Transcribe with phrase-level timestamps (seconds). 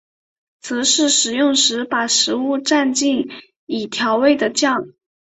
[0.61, 3.27] 则是食用时把食物蘸进
[3.67, 4.87] 已调味的酱。